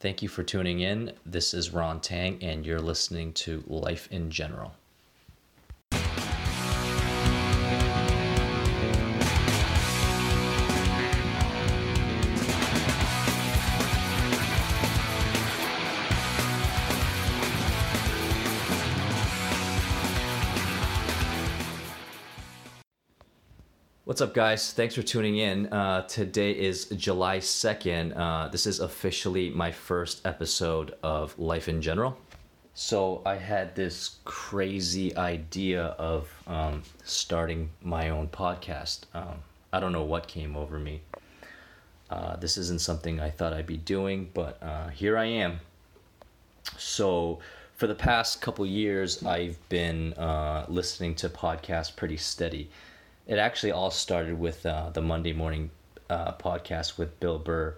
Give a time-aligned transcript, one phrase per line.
[0.00, 1.12] Thank you for tuning in.
[1.26, 4.72] This is Ron Tang, and you're listening to Life in General.
[24.20, 24.74] What's up, guys?
[24.74, 25.72] Thanks for tuning in.
[25.72, 28.14] Uh, today is July 2nd.
[28.14, 32.18] Uh, this is officially my first episode of Life in General.
[32.74, 39.04] So, I had this crazy idea of um, starting my own podcast.
[39.14, 39.36] Um,
[39.72, 41.00] I don't know what came over me.
[42.10, 45.60] Uh, this isn't something I thought I'd be doing, but uh, here I am.
[46.76, 47.38] So,
[47.74, 52.68] for the past couple years, I've been uh, listening to podcasts pretty steady
[53.30, 55.70] it actually all started with uh, the Monday morning
[56.10, 57.76] uh, podcast with Bill Burr,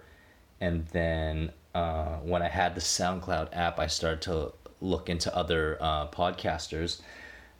[0.59, 5.77] and then uh, when I had the SoundCloud app, I started to look into other
[5.79, 7.01] uh, podcasters.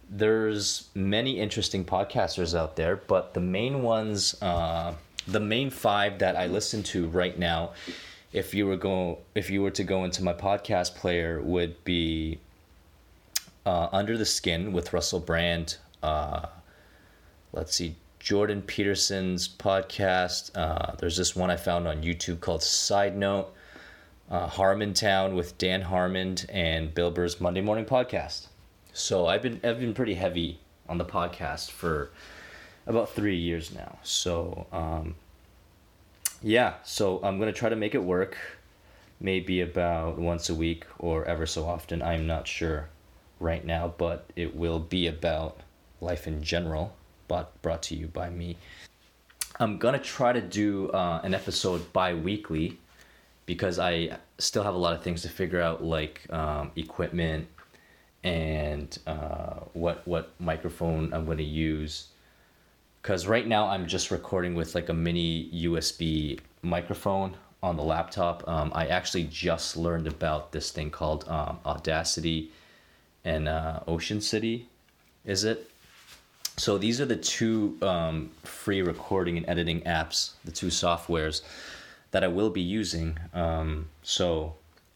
[0.10, 4.96] There's many interesting podcasters out there, but the main ones, uh,
[5.28, 7.74] the main five that I listen to right now,
[8.32, 12.40] if you were go if you were to go into my podcast player, would be
[13.68, 15.78] uh, Under the Skin with Russell Brand
[17.54, 20.52] let's see, Jordan Peterson's podcast.
[20.56, 23.54] Uh, there's this one I found on YouTube called Side Note.
[24.30, 28.48] Uh, Harmontown with Dan Harmon and Bill Burr's Monday Morning Podcast.
[28.92, 30.60] So I've been I've been pretty heavy
[30.90, 32.10] on the podcast for
[32.88, 34.00] about three years now.
[34.02, 35.16] So um,
[36.42, 38.38] yeah, so I'm gonna try to make it work.
[39.20, 42.02] Maybe about once a week or ever so often.
[42.02, 42.90] I'm not sure
[43.40, 45.60] right now, but it will be about
[46.02, 46.96] life in general
[47.28, 48.58] brought, brought to you by me.
[49.60, 52.80] I'm gonna try to do uh, an episode bi-weekly
[53.46, 57.48] because I still have a lot of things to figure out, like um, equipment
[58.24, 62.08] and uh, what what microphone I'm gonna use.
[63.02, 68.48] Because right now I'm just recording with like a mini USB microphone on the laptop.
[68.48, 72.52] Um, I actually just learned about this thing called um, Audacity
[73.26, 74.68] and uh, Ocean City.
[75.26, 75.70] Is it?
[76.58, 81.42] So these are the two um, free recording and editing apps, the two softwares
[82.12, 83.18] that I will be using.
[83.34, 84.54] Um, so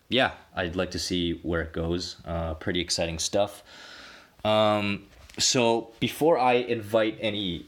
[0.09, 2.17] yeah, I'd like to see where it goes.
[2.25, 3.63] Uh, pretty exciting stuff.
[4.45, 5.03] Um,
[5.39, 7.65] so before I invite any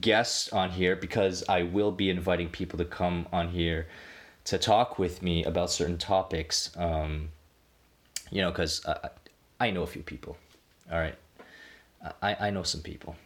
[0.00, 3.88] guests on here, because I will be inviting people to come on here
[4.44, 6.70] to talk with me about certain topics.
[6.76, 7.30] Um,
[8.30, 9.08] you know, because I,
[9.58, 10.36] I know a few people.
[10.90, 11.16] All right,
[12.22, 13.16] I, I know some people.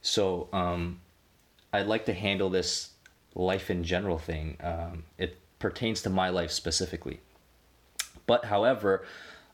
[0.00, 1.00] So um,
[1.72, 2.90] I'd like to handle this
[3.34, 4.56] life in general thing.
[4.60, 7.20] Um, it pertains to my life specifically.
[8.26, 9.04] But however,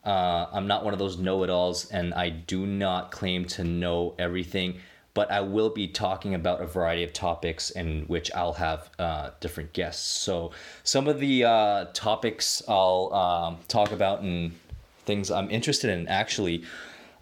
[0.05, 3.65] uh, I'm not one of those know it alls, and I do not claim to
[3.65, 4.81] know everything.
[5.15, 9.31] But I will be talking about a variety of topics in which I'll have uh,
[9.39, 10.05] different guests.
[10.05, 10.51] So,
[10.83, 14.59] some of the uh, topics I'll um, talk about and
[15.05, 16.65] things I'm interested in actually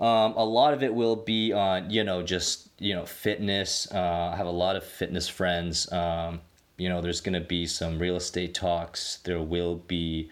[0.02, 3.86] um, a lot of it will be on, you know, just, you know, fitness.
[3.94, 5.90] Uh, I have a lot of fitness friends.
[5.92, 6.40] Um,
[6.76, 9.18] you know, there's going to be some real estate talks.
[9.22, 10.28] There will be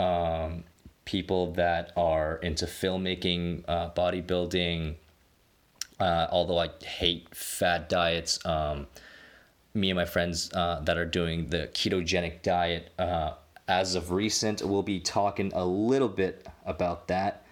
[0.00, 0.64] um,
[1.04, 4.96] people that are into filmmaking, uh, bodybuilding.
[6.00, 8.88] Uh, although I hate fad diets, um,
[9.72, 13.34] me and my friends uh, that are doing the ketogenic diet, uh,
[13.68, 17.44] as of recent, we'll be talking a little bit about that.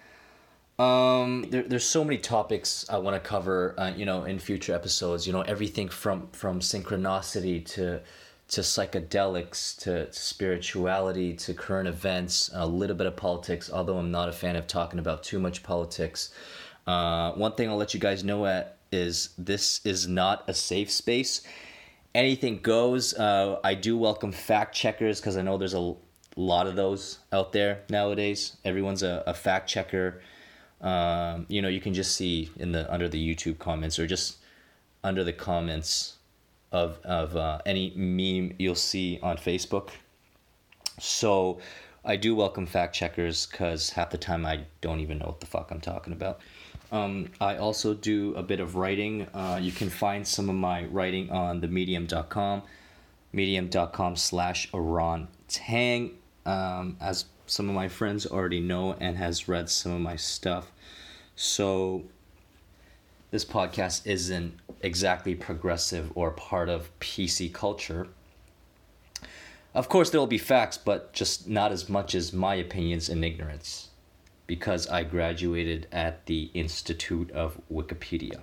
[0.79, 4.73] Um, there, there's so many topics I want to cover, uh, you know, in future
[4.73, 5.27] episodes.
[5.27, 7.99] You know, everything from from synchronicity to
[8.47, 13.69] to psychedelics to, to spirituality to current events, a little bit of politics.
[13.71, 16.31] Although I'm not a fan of talking about too much politics.
[16.87, 20.89] Uh, one thing I'll let you guys know at is this is not a safe
[20.89, 21.41] space.
[22.15, 23.13] Anything goes.
[23.13, 25.93] Uh, I do welcome fact checkers because I know there's a
[26.37, 28.55] lot of those out there nowadays.
[28.63, 30.21] Everyone's a, a fact checker
[30.81, 34.37] um, you know, you can just see in the under the YouTube comments or just
[35.03, 36.17] under the comments
[36.71, 39.89] of of uh, any meme you'll see on Facebook.
[40.99, 41.59] So
[42.03, 45.45] I do welcome fact checkers because half the time I don't even know what the
[45.45, 46.39] fuck I'm talking about.
[46.91, 49.27] Um, I also do a bit of writing.
[49.33, 52.63] Uh, you can find some of my writing on the medium.com,
[53.31, 56.11] medium.com slash Ron Tang.
[56.45, 60.71] Um, as some of my friends already know and has read some of my stuff.
[61.35, 62.03] So
[63.31, 68.07] this podcast isn't exactly progressive or part of PC culture.
[69.73, 73.23] Of course, there will be facts, but just not as much as my opinions and
[73.23, 73.89] ignorance,
[74.47, 78.39] because I graduated at the Institute of Wikipedia.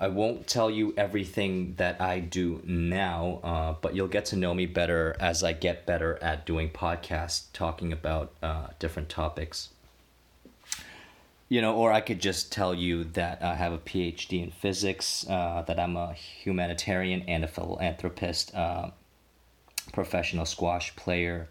[0.00, 4.54] I won't tell you everything that I do now, uh, but you'll get to know
[4.54, 9.70] me better as I get better at doing podcasts, talking about uh, different topics.
[11.48, 15.26] You know, or I could just tell you that I have a PhD in physics,
[15.28, 18.90] uh, that I'm a humanitarian and a philanthropist, uh,
[19.92, 21.48] professional squash player,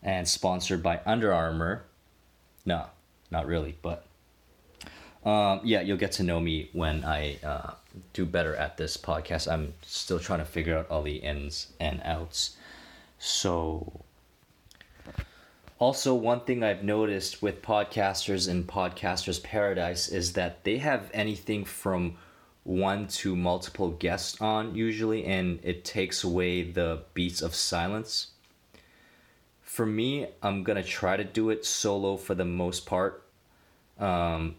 [0.00, 1.86] and sponsored by Under Armour.
[2.64, 2.86] No,
[3.32, 4.06] not really, but
[5.24, 7.72] um, yeah, you'll get to know me when I uh,
[8.12, 9.50] do better at this podcast.
[9.50, 12.56] I'm still trying to figure out all the ins and outs.
[13.18, 14.02] So,
[15.78, 21.64] also, one thing I've noticed with podcasters in Podcasters Paradise is that they have anything
[21.64, 22.16] from
[22.64, 28.28] one to multiple guests on usually, and it takes away the beats of silence.
[29.62, 33.24] For me, I'm gonna try to do it solo for the most part.
[33.98, 34.56] Um,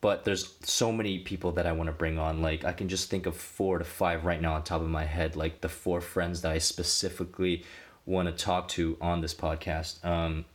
[0.00, 2.40] but there's so many people that I want to bring on.
[2.40, 5.04] Like I can just think of four to five right now on top of my
[5.04, 5.36] head.
[5.36, 7.64] Like the four friends that I specifically
[8.06, 10.04] want to talk to on this podcast.
[10.04, 10.46] Um,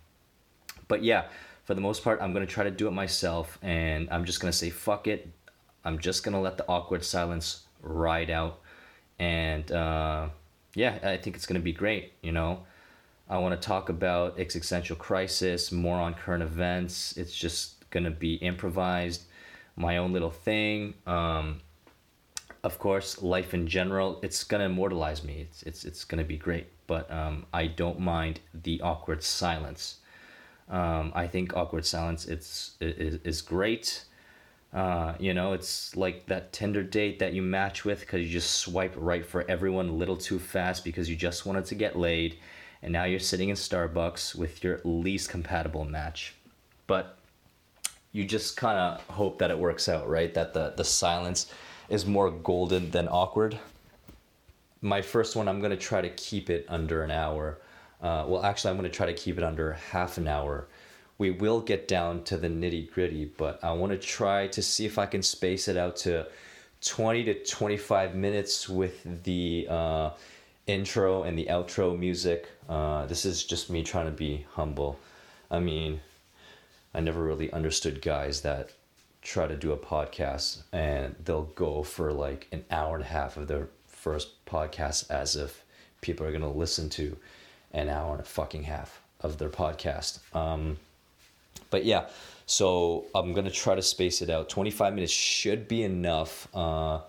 [0.87, 1.25] but yeah,
[1.63, 4.53] for the most part, I'm gonna try to do it myself, and I'm just gonna
[4.53, 5.29] say fuck it.
[5.83, 8.61] I'm just gonna let the awkward silence ride out,
[9.19, 10.29] and uh,
[10.73, 12.13] yeah, I think it's gonna be great.
[12.21, 12.63] You know.
[13.27, 17.17] I want to talk about existential crisis, more on current events.
[17.17, 19.23] It's just going to be improvised
[19.75, 20.93] my own little thing.
[21.05, 21.61] Um,
[22.63, 25.41] of course, life in general, it's gonna immortalize me.
[25.41, 26.67] It's it's it's gonna be great.
[26.87, 29.97] But um, I don't mind the awkward silence.
[30.69, 34.05] Um, I think awkward silence it's is, is great.
[34.73, 38.55] Uh, you know, it's like that Tinder date that you match with because you just
[38.55, 42.37] swipe right for everyone a little too fast because you just wanted to get laid,
[42.81, 46.33] and now you're sitting in Starbucks with your least compatible match.
[46.87, 47.14] But
[48.15, 50.33] you just kind of hope that it works out, right?
[50.33, 51.51] That the, the silence
[51.89, 53.59] is more golden than awkward.
[54.81, 57.59] My first one, I'm going to try to keep it under an hour.
[58.01, 60.65] Uh, well, actually, I'm going to try to keep it under half an hour.
[61.17, 64.85] We will get down to the nitty gritty, but I want to try to see
[64.85, 66.25] if I can space it out to
[66.85, 70.11] 20 to 25 minutes with the uh,
[70.67, 72.47] intro and the outro music.
[72.69, 74.97] Uh, this is just me trying to be humble.
[75.51, 75.99] I mean,
[76.95, 78.69] I never really understood guys that
[79.21, 83.35] try to do a podcast and they'll go for like an hour and a half
[83.35, 85.65] of their first podcast as if
[85.99, 87.17] people are going to listen to
[87.73, 90.19] an hour and a fucking half of their podcast.
[90.33, 90.77] Um,
[91.69, 92.07] but yeah,
[92.45, 94.47] so I'm going to try to space it out.
[94.47, 96.47] 25 minutes should be enough.
[96.55, 97.01] Uh,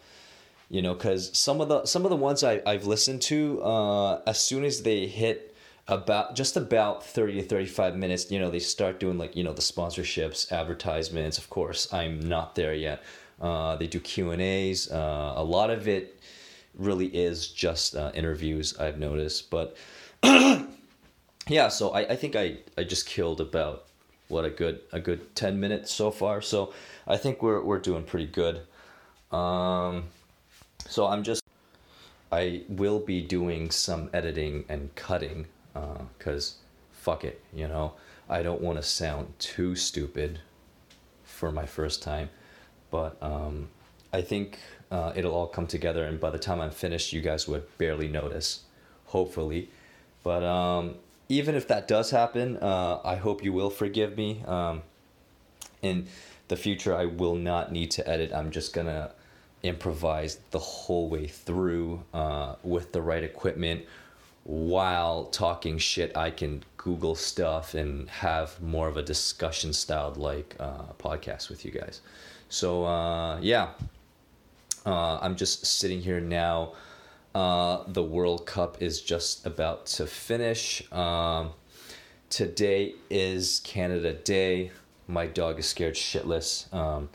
[0.68, 4.20] you know, cause some of the, some of the ones I, I've listened to, uh,
[4.26, 5.54] as soon as they hit
[5.88, 9.52] about just about 30 to 35 minutes you know they start doing like you know
[9.52, 11.38] the sponsorships advertisements.
[11.38, 13.02] Of course i'm not there yet.
[13.40, 14.90] Uh, they do q and a's.
[14.90, 16.20] Uh, a lot of it
[16.74, 19.50] really is just uh, interviews i've noticed.
[19.50, 19.76] But
[20.24, 23.84] yeah so I, I think I, I just killed about
[24.28, 26.40] what a good a good 10 minutes so far.
[26.40, 26.72] So
[27.06, 28.62] i think we're, we're doing pretty good.
[29.30, 30.04] Um,
[30.88, 31.42] so i'm just
[32.30, 35.46] i will be doing some editing and cutting
[36.18, 37.92] because uh, fuck it, you know.
[38.28, 40.40] I don't want to sound too stupid
[41.24, 42.30] for my first time,
[42.90, 43.68] but um,
[44.12, 44.58] I think
[44.90, 48.08] uh, it'll all come together, and by the time I'm finished, you guys would barely
[48.08, 48.62] notice,
[49.06, 49.70] hopefully.
[50.24, 50.96] But um,
[51.28, 54.42] even if that does happen, uh, I hope you will forgive me.
[54.46, 54.82] Um,
[55.82, 56.06] in
[56.48, 58.32] the future, I will not need to edit.
[58.32, 59.12] I'm just gonna
[59.62, 63.84] improvise the whole way through uh, with the right equipment
[64.46, 70.54] while talking shit, I can Google stuff and have more of a discussion styled like
[70.60, 72.00] uh, podcast with you guys.
[72.48, 73.70] So uh, yeah,
[74.84, 76.74] uh, I'm just sitting here now.
[77.34, 80.90] Uh, the World Cup is just about to finish.
[80.92, 81.50] Um,
[82.30, 84.70] today is Canada Day.
[85.08, 86.72] My dog is scared shitless.
[86.72, 87.08] Um,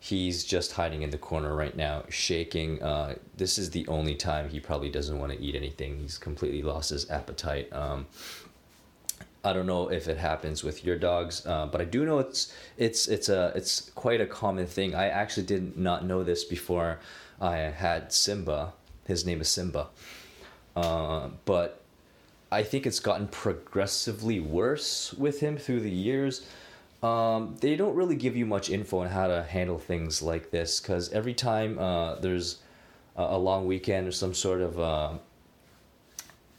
[0.00, 2.82] he's just hiding in the corner right now, shaking.
[2.82, 5.98] Uh, this is the only time he probably doesn't want to eat anything.
[5.98, 7.70] He's completely lost his appetite.
[7.72, 8.06] Um,
[9.44, 12.52] I don't know if it happens with your dogs, uh, but I do know it's
[12.76, 14.94] it's it's a it's quite a common thing.
[14.94, 16.98] I actually did not know this before
[17.40, 18.72] I had Simba.
[19.06, 19.88] His name is Simba,
[20.76, 21.80] uh, but
[22.52, 26.46] I think it's gotten progressively worse with him through the years
[27.02, 30.80] um, they don't really give you much info on how to handle things like this
[30.80, 32.58] because every time uh, there's
[33.16, 35.12] a, a, long weekend or some sort of uh,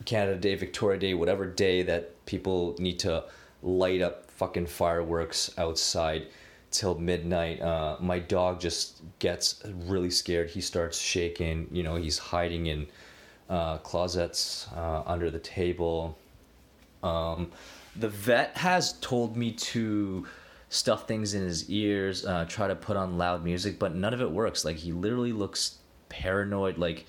[0.06, 3.24] Canada Day, Victoria Day, whatever day that people need to
[3.62, 6.28] light up fucking fireworks outside
[6.72, 7.62] till midnight.
[7.62, 10.50] Uh, my dog just gets really scared.
[10.50, 11.68] He starts shaking.
[11.72, 12.88] You know, he's hiding in
[13.50, 16.18] uh, closets uh, under the table.
[17.04, 17.52] Um,
[17.96, 20.26] the vet has told me to
[20.70, 24.22] stuff things in his ears, uh, try to put on loud music, but none of
[24.22, 24.64] it works.
[24.64, 25.78] Like he literally looks
[26.10, 26.78] paranoid.
[26.78, 27.06] Like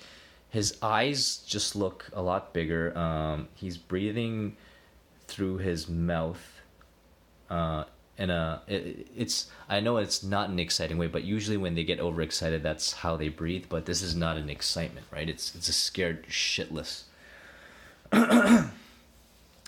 [0.49, 2.95] his eyes just look a lot bigger.
[2.97, 4.57] Um, he's breathing
[5.27, 6.61] through his mouth.
[7.49, 7.85] Uh,
[8.17, 11.83] in a it, it's I know it's not an exciting way, but usually when they
[11.83, 13.65] get overexcited, that's how they breathe.
[13.69, 15.27] But this is not an excitement, right?
[15.27, 17.03] It's it's a scared shitless.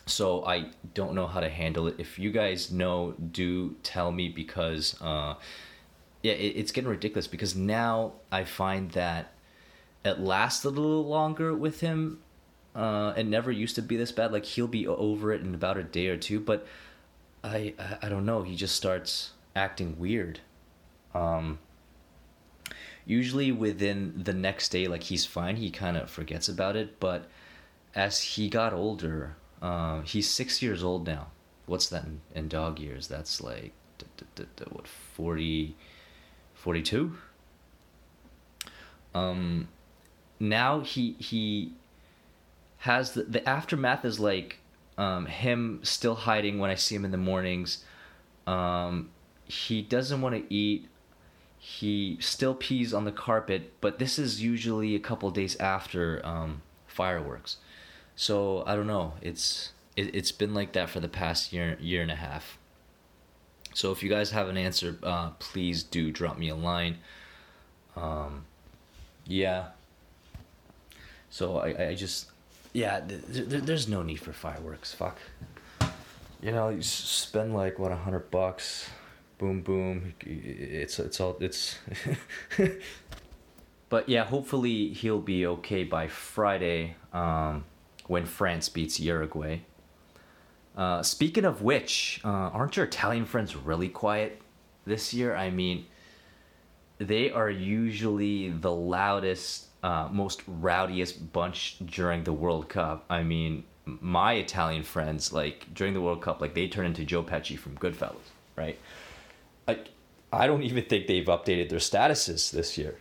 [0.05, 1.95] so I don't know how to handle it.
[1.97, 5.35] If you guys know, do tell me because uh,
[6.21, 7.27] yeah, it, it's getting ridiculous.
[7.27, 9.33] Because now I find that
[10.03, 12.21] it lasts a little longer with him.
[12.75, 14.31] Uh, it never used to be this bad.
[14.31, 16.67] Like he'll be over it in about a day or two, but
[17.43, 18.43] I I, I don't know.
[18.43, 20.39] He just starts acting weird.
[21.13, 21.59] Um,
[23.05, 25.55] usually within the next day, like he's fine.
[25.55, 27.27] He kind of forgets about it, but
[27.95, 31.27] as he got older, um, he's six years old now.
[31.65, 33.07] What's that in, in dog years?
[33.07, 33.73] That's like
[34.69, 35.75] what 40,
[36.53, 37.17] 42?
[39.13, 39.69] Um,
[40.39, 41.73] now he he
[42.79, 44.57] has the, the aftermath is like
[44.97, 47.83] um, him still hiding when I see him in the mornings.
[48.45, 49.09] Um,
[49.45, 50.87] he doesn't want to eat.
[51.57, 56.61] He still pees on the carpet, but this is usually a couple days after um,
[56.85, 57.57] fireworks.
[58.15, 59.13] So I don't know.
[59.21, 62.57] It's it, it's been like that for the past year year and a half.
[63.73, 66.99] So if you guys have an answer, uh, please do drop me a line.
[67.97, 68.45] Um,
[69.25, 69.67] yeah.
[71.29, 72.27] So I, I just
[72.71, 74.93] yeah, th- th- there's no need for fireworks.
[74.93, 75.17] Fuck.
[76.41, 78.89] You know, you spend like what a hundred bucks,
[79.37, 80.13] boom boom.
[80.21, 81.79] It's it's all it's.
[83.89, 86.95] but yeah, hopefully he'll be okay by Friday.
[87.13, 87.63] Um,
[88.07, 89.61] when France beats Uruguay.
[90.75, 94.41] Uh, speaking of which, uh, aren't your Italian friends really quiet
[94.85, 95.35] this year?
[95.35, 95.85] I mean,
[96.97, 103.05] they are usually the loudest, uh, most rowdiest bunch during the World Cup.
[103.09, 107.23] I mean, my Italian friends, like during the World Cup, like they turn into Joe
[107.23, 108.77] Pesci from Goodfellas, right?
[109.67, 109.89] Like,
[110.33, 112.95] I don't even think they've updated their statuses this year.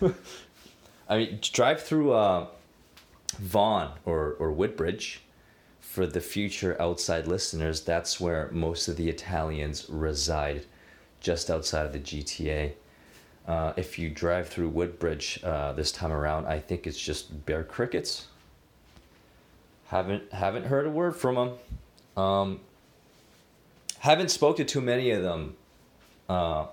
[1.08, 2.46] I mean, drive through uh,
[3.38, 5.22] Vaughan or, or Woodbridge,
[5.80, 10.64] for the future outside listeners, that's where most of the Italians reside,
[11.20, 12.72] just outside of the GTA.
[13.46, 17.64] Uh, if you drive through Woodbridge uh, this time around, I think it's just bare
[17.64, 18.28] crickets.
[19.88, 21.52] Haven't haven't heard a word from them.
[22.16, 22.60] Um,
[23.98, 25.56] haven't spoke to too many of them
[26.28, 26.66] uh,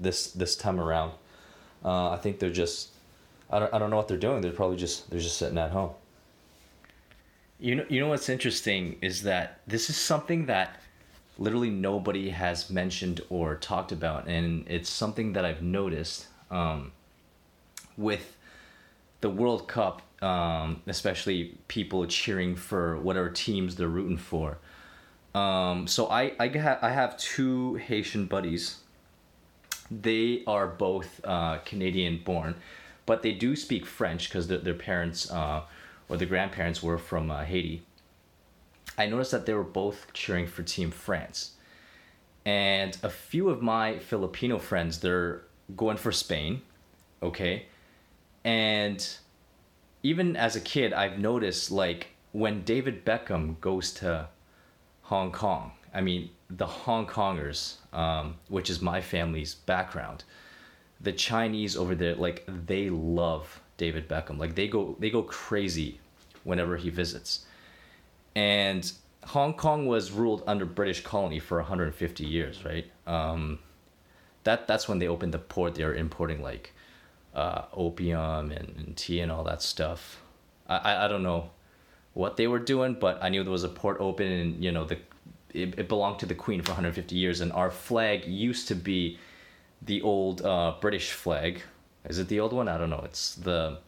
[0.00, 1.12] this this time around.
[1.84, 2.88] Uh, I think they're just
[3.50, 4.40] I don't, I don't know what they're doing.
[4.40, 5.90] They're probably just they're just sitting at home.
[7.60, 10.80] You know you know what's interesting is that this is something that
[11.38, 16.92] literally nobody has mentioned or talked about, and it's something that I've noticed um,
[17.96, 18.36] with
[19.20, 24.58] the World Cup, um, especially people cheering for whatever teams they're rooting for.
[25.34, 28.78] Um, so I I, ha- I have two Haitian buddies.
[29.90, 32.56] They are both uh, Canadian born
[33.08, 35.62] but they do speak French because their, their parents uh,
[36.10, 37.82] or the grandparents were from uh, Haiti.
[38.98, 41.52] I noticed that they were both cheering for Team France.
[42.44, 45.40] And a few of my Filipino friends, they're
[45.74, 46.60] going for Spain,
[47.22, 47.64] okay?
[48.44, 49.00] And
[50.02, 54.28] even as a kid, I've noticed like when David Beckham goes to
[55.04, 60.24] Hong Kong, I mean, the Hong Kongers, um, which is my family's background,
[61.00, 64.38] the Chinese over there, like they love David Beckham.
[64.38, 66.00] Like they go they go crazy
[66.44, 67.46] whenever he visits.
[68.34, 68.90] And
[69.24, 72.90] Hong Kong was ruled under British colony for 150 years, right?
[73.06, 73.58] Um,
[74.44, 75.74] that that's when they opened the port.
[75.74, 76.72] They were importing like
[77.34, 80.22] uh, opium and, and, tea and all that stuff.
[80.68, 81.50] I, I, I don't know
[82.14, 84.84] what they were doing, but I knew there was a port open, and you know
[84.84, 84.98] the
[85.52, 89.18] it, it belonged to the Queen for 150 years, and our flag used to be
[89.82, 91.62] the old uh, British flag.
[92.08, 92.68] Is it the old one?
[92.68, 93.02] I don't know.
[93.04, 93.78] It's the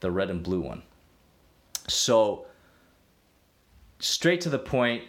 [0.00, 0.82] the red and blue one.
[1.88, 2.46] So
[3.98, 5.04] straight to the point.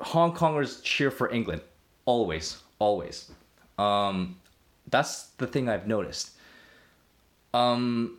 [0.00, 1.62] Hong Kongers cheer for England
[2.04, 3.30] always, always.
[3.78, 4.36] Um,
[4.88, 6.32] that's the thing I've noticed.
[7.54, 8.18] Um,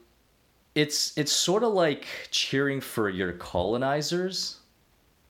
[0.76, 4.58] it's it's sort of like cheering for your colonizers,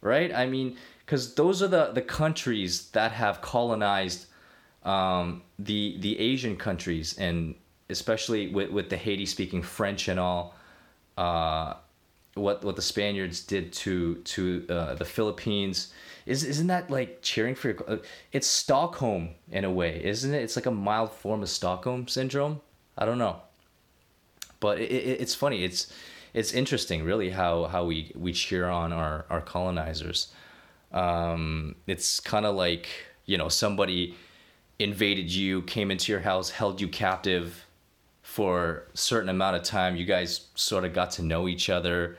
[0.01, 0.33] right?
[0.33, 4.27] I mean, because those are the the countries that have colonized
[4.83, 7.55] um, the the Asian countries, and
[7.89, 10.55] especially with with the Haiti speaking French and all.
[11.17, 11.75] Uh,
[12.35, 15.93] what what the Spaniards did to to uh, the Philippines.
[16.25, 17.97] Is isn't that like cheering for your, uh,
[18.31, 20.41] it's Stockholm in a way isn't it?
[20.41, 22.61] It's like a mild form of Stockholm syndrome?
[22.97, 23.41] I don't know.
[24.59, 25.93] But it, it, it's funny it's
[26.33, 30.31] it's interesting really how how we we cheer on our our colonizers.
[30.91, 32.87] Um, it's kind of like
[33.25, 34.15] you know somebody
[34.79, 37.65] invaded you came into your house held you captive
[38.23, 39.95] for a certain amount of time.
[39.95, 42.17] You guys sort of got to know each other.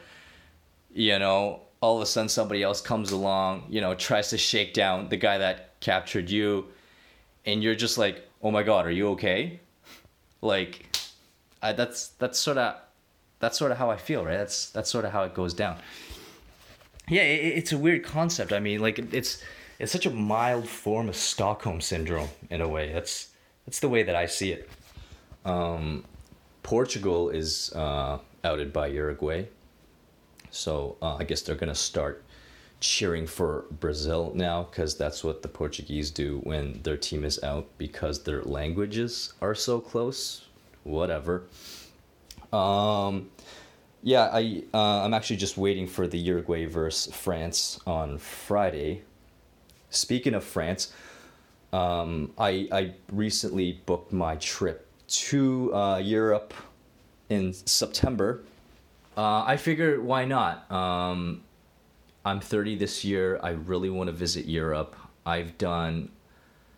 [0.92, 4.72] You know all of a sudden somebody else comes along you know tries to shake
[4.72, 6.66] down the guy that captured you.
[7.46, 9.60] And you're just like oh my god are you okay?
[10.40, 10.96] Like
[11.60, 12.76] I, that's that's sort of
[13.40, 14.36] that's sort of how i feel right?
[14.36, 15.78] That's that's sort of how it goes down.
[17.08, 18.52] Yeah it, it's a weird concept.
[18.52, 19.42] I mean like it's
[19.78, 23.28] it's such a mild form of stockholm syndrome in a way that's
[23.66, 24.68] that's the way that i see it
[25.44, 26.04] um,
[26.64, 29.46] Portugal is uh, outed by Uruguay.
[30.50, 32.24] So uh, I guess they're to start
[32.80, 37.66] cheering for Brazil now because that's what the Portuguese do when their team is out
[37.78, 40.46] because their languages are so close.
[40.84, 41.44] Whatever.
[42.52, 43.30] Um,
[44.02, 49.02] yeah, I uh, I'm actually just waiting for the Uruguay versus France on Friday.
[49.94, 50.92] Speaking of France,
[51.72, 56.54] um, I I recently booked my trip to uh, Europe
[57.28, 58.42] in September.
[59.16, 60.70] Uh, I figured why not?
[60.70, 61.42] Um,
[62.24, 63.38] I'm 30 this year.
[63.42, 64.96] I really want to visit Europe.
[65.26, 66.10] I've done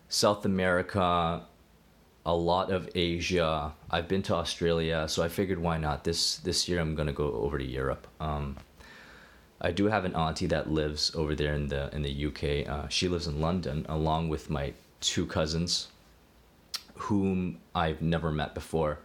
[0.09, 1.41] South America,
[2.25, 3.73] a lot of Asia.
[3.89, 6.03] I've been to Australia, so I figured why not?
[6.03, 8.07] This this year I'm gonna go over to Europe.
[8.19, 8.57] Um,
[9.59, 12.69] I do have an auntie that lives over there in the in the UK.
[12.69, 15.87] Uh, she lives in London, along with my two cousins
[16.95, 18.99] whom I've never met before.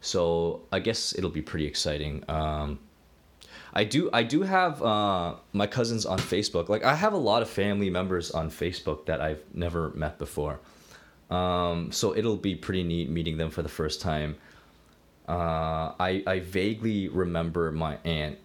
[0.00, 2.24] So I guess it'll be pretty exciting.
[2.28, 2.78] Um,
[3.74, 6.68] I do I do have uh, my cousins on Facebook.
[6.68, 10.60] Like I have a lot of family members on Facebook that I've never met before.
[11.30, 14.36] Um, so it'll be pretty neat meeting them for the first time.
[15.28, 18.38] Uh, I I vaguely remember my aunt,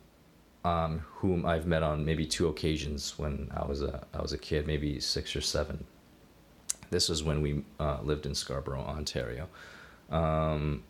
[0.64, 4.38] um, whom I've met on maybe two occasions when I was a I was a
[4.38, 5.86] kid, maybe six or seven.
[6.90, 9.48] This was when we uh, lived in Scarborough, Ontario.
[10.10, 10.84] Um,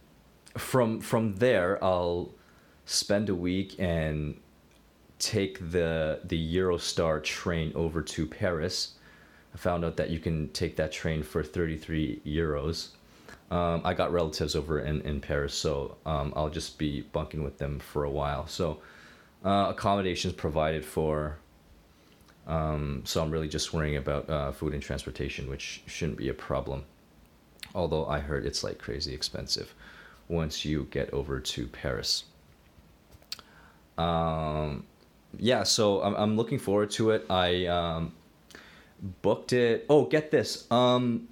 [0.57, 2.31] from from there, I'll
[2.85, 4.39] spend a week and
[5.19, 8.95] take the the Eurostar train over to Paris.
[9.53, 12.89] I found out that you can take that train for 33 euros.
[13.51, 17.59] Um, I got relatives over in, in Paris, so um, I'll just be bunking with
[17.59, 18.47] them for a while.
[18.47, 18.79] So,
[19.43, 21.37] uh, accommodations provided for
[22.45, 26.33] um, so I'm really just worrying about uh, food and transportation, which shouldn't be a
[26.33, 26.83] problem.
[27.73, 29.73] Although I heard it's like crazy expensive
[30.27, 32.25] once you get over to Paris.
[33.97, 34.85] Um,
[35.37, 37.25] yeah, so I'm, I'm looking forward to it.
[37.29, 38.13] I um,
[39.21, 39.85] booked it.
[39.89, 40.69] Oh, get this.
[40.69, 41.29] Um,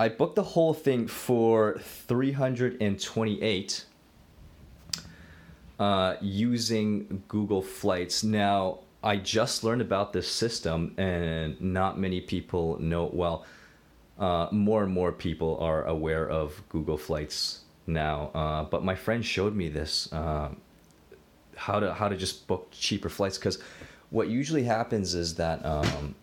[0.00, 3.84] I booked the whole thing for 328
[5.78, 8.24] uh, using Google Flights.
[8.24, 13.10] Now, I just learned about this system, and not many people know.
[13.12, 13.46] Well,
[14.18, 18.30] uh, more and more people are aware of Google Flights now.
[18.34, 20.50] Uh, but my friend showed me this uh,
[21.56, 23.58] how to how to just book cheaper flights because
[24.10, 26.14] what usually happens is that um,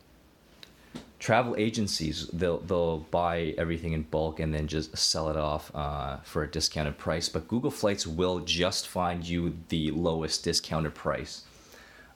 [1.25, 6.17] travel agencies they'll they'll buy everything in bulk and then just sell it off uh,
[6.17, 7.29] for a discounted price.
[7.29, 11.41] But Google Flights will just find you the lowest discounted price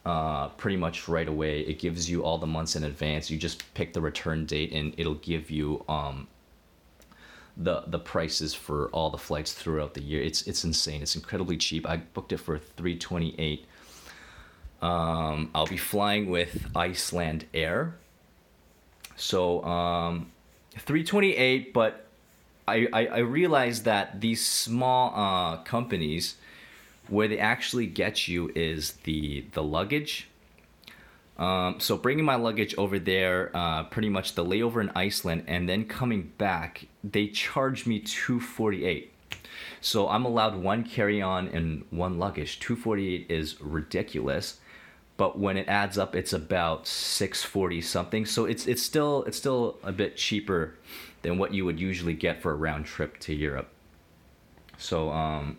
[0.06, 1.62] uh, pretty much right away.
[1.62, 3.32] It gives you all the months in advance.
[3.32, 6.28] You just pick the return date, and it'll give you um,
[7.58, 10.22] the the prices for all the flights throughout the year.
[10.22, 11.02] It's it's insane.
[11.02, 11.90] It's incredibly cheap.
[11.90, 13.66] I booked it for three twenty eight.
[14.84, 17.94] Um, I'll be flying with Icelandair.
[19.20, 20.32] So um,
[20.78, 22.06] three twenty eight, but
[22.68, 26.36] I, I I realized that these small uh, companies
[27.10, 30.28] where they actually get you is the the luggage.
[31.38, 35.70] Um, so bringing my luggage over there, uh, pretty much the layover in Iceland, and
[35.70, 39.12] then coming back, they charge me two forty eight.
[39.82, 42.60] So I'm allowed one carry on and one luggage.
[42.60, 44.60] Two forty eight is ridiculous,
[45.20, 48.26] but when it adds up, it's about six forty something.
[48.26, 50.76] So it's it's still it's still a bit cheaper
[51.24, 53.68] than what you would usually get for a round trip to Europe.
[54.78, 55.58] So um,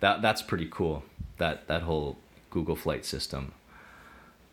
[0.00, 1.04] that that's pretty cool.
[1.38, 2.18] That that whole
[2.50, 3.52] Google Flight system.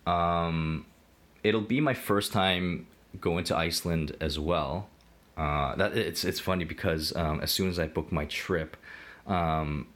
[0.05, 0.85] Um,
[1.43, 2.85] it'll be my first time
[3.19, 4.87] going to Iceland as well.
[5.35, 8.77] Uh, that it's it's funny because um, as soon as I booked my trip,
[9.25, 9.87] um,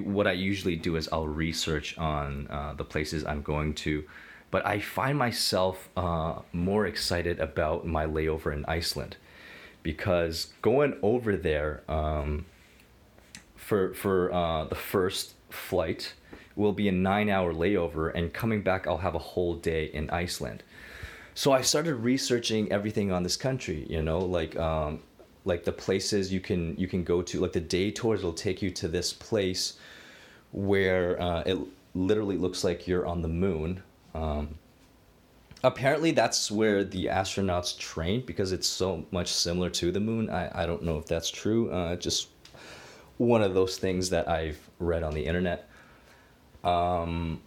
[0.00, 4.04] what I usually do is I'll research on uh, the places I'm going to,
[4.50, 9.16] but I find myself uh, more excited about my layover in Iceland,
[9.82, 12.46] because going over there um,
[13.56, 16.14] for for uh, the first flight
[16.56, 20.10] will be a nine hour layover, and coming back I'll have a whole day in
[20.10, 20.62] Iceland
[21.34, 23.86] so I started researching everything on this country.
[23.90, 25.00] You know, like um,
[25.44, 27.40] like the places you can you can go to.
[27.40, 29.74] Like the day tours will take you to this place
[30.52, 31.58] where uh, it
[31.94, 33.82] literally looks like you're on the moon.
[34.14, 34.56] Um,
[35.62, 40.30] apparently, that's where the astronauts train because it's so much similar to the moon.
[40.30, 41.70] I, I don't know if that's true.
[41.70, 42.28] Uh, just
[43.18, 45.68] one of those things that I've read on the internet.
[46.62, 47.40] Um,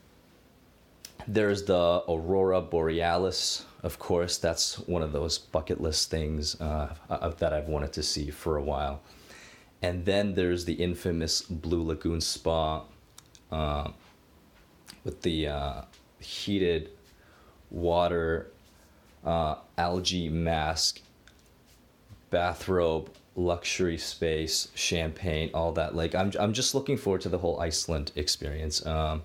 [1.27, 4.37] there's the aurora borealis of course.
[4.37, 6.93] That's one of those bucket list things uh,
[7.37, 9.01] that i've wanted to see for a while.
[9.81, 12.83] And then there's the infamous blue lagoon spa
[13.51, 13.91] uh,
[15.03, 15.81] with the uh,
[16.19, 16.89] heated
[17.69, 18.51] water
[19.23, 21.01] uh, algae mask
[22.29, 25.95] bathrobe luxury space champagne all that.
[25.95, 28.85] Like i'm, I'm just looking forward to the whole iceland experience.
[28.85, 29.21] Um,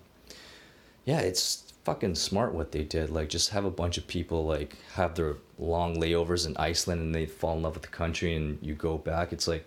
[1.04, 3.11] yeah it's fucking smart what they did.
[3.11, 7.14] Like just have a bunch of people like have their long layovers in Iceland and
[7.14, 9.33] they fall in love with the country and you go back.
[9.33, 9.66] It's like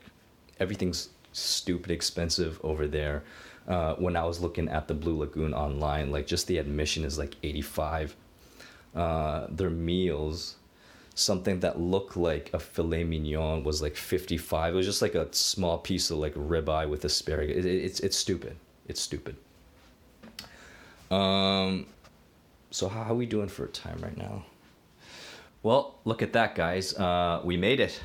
[0.60, 3.24] everything's stupid expensive over there.
[3.68, 7.18] Uh, when I was looking at the Blue Lagoon online, like just the admission is
[7.18, 8.16] like 85.
[8.96, 10.56] Uh, their meals,
[11.16, 14.74] something that looked like a filet mignon was like 55.
[14.74, 17.58] It was just like a small piece of like ribeye with asparagus.
[17.58, 18.56] It, it, it's, it's stupid.
[18.88, 19.36] It's stupid.
[21.10, 21.88] Um,
[22.76, 24.44] so how are we doing for a time right now?
[25.64, 26.94] Well, look at that, guys.
[26.94, 28.02] Uh, we made it.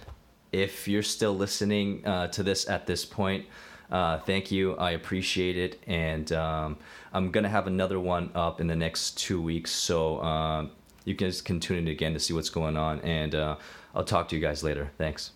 [0.53, 3.47] If you're still listening uh, to this at this point,
[3.91, 4.77] uh, thank you.
[4.77, 5.83] I appreciate it.
[5.89, 6.79] And um,
[7.13, 9.73] I'm going to have another one up in the next two weeks.
[9.73, 10.71] So um,
[11.05, 13.01] you guys can tune in again to see what's going on.
[13.01, 13.57] And uh,
[13.93, 14.93] I'll talk to you guys later.
[14.99, 15.33] Thanks.